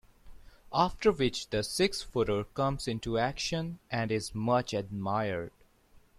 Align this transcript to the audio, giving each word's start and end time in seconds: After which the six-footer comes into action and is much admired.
After 0.73 1.11
which 1.11 1.51
the 1.51 1.61
six-footer 1.63 2.45
comes 2.45 2.87
into 2.87 3.19
action 3.19 3.77
and 3.91 4.11
is 4.11 4.33
much 4.33 4.73
admired. 4.73 5.51